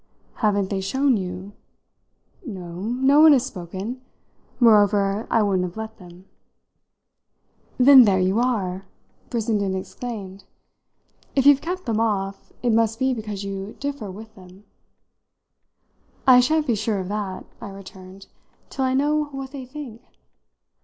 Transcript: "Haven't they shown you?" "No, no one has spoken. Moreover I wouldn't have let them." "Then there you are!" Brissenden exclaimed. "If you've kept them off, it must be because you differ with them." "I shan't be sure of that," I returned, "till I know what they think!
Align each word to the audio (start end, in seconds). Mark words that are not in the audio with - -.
"Haven't 0.37 0.71
they 0.71 0.81
shown 0.81 1.15
you?" 1.15 1.53
"No, 2.43 2.79
no 2.81 3.19
one 3.19 3.33
has 3.33 3.45
spoken. 3.45 4.01
Moreover 4.59 5.27
I 5.29 5.43
wouldn't 5.43 5.63
have 5.63 5.77
let 5.77 5.97
them." 5.99 6.25
"Then 7.77 8.05
there 8.05 8.17
you 8.19 8.39
are!" 8.39 8.85
Brissenden 9.29 9.75
exclaimed. 9.75 10.45
"If 11.35 11.45
you've 11.45 11.61
kept 11.61 11.85
them 11.85 11.99
off, 11.99 12.51
it 12.63 12.71
must 12.73 12.97
be 12.97 13.13
because 13.13 13.43
you 13.43 13.75
differ 13.79 14.09
with 14.09 14.33
them." 14.33 14.63
"I 16.25 16.39
shan't 16.39 16.65
be 16.65 16.73
sure 16.73 16.97
of 16.97 17.07
that," 17.09 17.45
I 17.61 17.69
returned, 17.69 18.25
"till 18.71 18.85
I 18.85 18.95
know 18.95 19.25
what 19.25 19.51
they 19.51 19.67
think! 19.67 20.01